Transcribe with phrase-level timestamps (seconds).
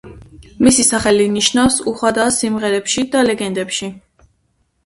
[0.67, 3.95] მისი სახელი ნიშნავს „უხვადაა სიმღერებში და ლეგენდებში“.